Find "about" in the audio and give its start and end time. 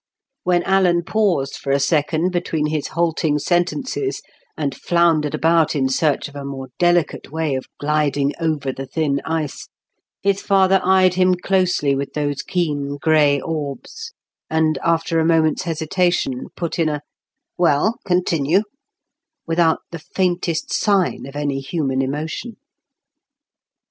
5.35-5.75